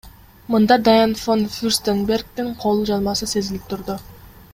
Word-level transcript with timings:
Мында 0.53 0.77
Дайан 0.85 1.11
фон 1.23 1.43
Фюрстенбергдин 1.57 2.49
кол 2.65 2.81
жазмасы 2.91 3.29
сезилип 3.35 3.69
турду. 3.75 3.99